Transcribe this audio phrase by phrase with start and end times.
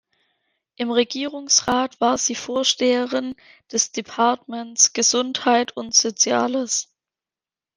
[0.77, 3.35] Im Regierungsrat war sie Vorsteherin
[3.71, 6.89] des Departements «Gesundheit und Soziales».